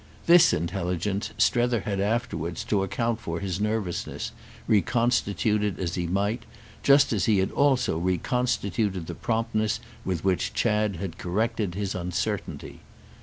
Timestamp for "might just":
6.07-7.13